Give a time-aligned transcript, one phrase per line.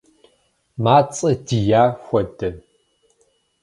[0.83, 2.49] Мацӏэ дия хуэдэ.